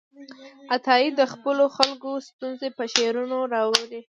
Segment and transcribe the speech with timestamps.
[0.73, 4.01] عطايي د خپلو خلکو ستونزې په شعرونو کې راواړولې.